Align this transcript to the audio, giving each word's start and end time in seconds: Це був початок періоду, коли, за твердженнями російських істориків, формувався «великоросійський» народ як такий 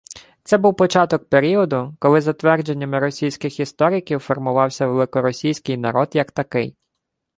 Це 0.43 0.57
був 0.57 0.75
початок 0.75 1.29
періоду, 1.29 1.95
коли, 1.99 2.21
за 2.21 2.33
твердженнями 2.33 2.99
російських 2.99 3.59
істориків, 3.59 4.19
формувався 4.19 4.87
«великоросійський» 4.87 5.77
народ 5.77 6.09
як 6.13 6.31
такий 6.31 6.75